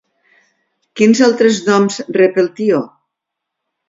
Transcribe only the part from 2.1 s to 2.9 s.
rep el tió?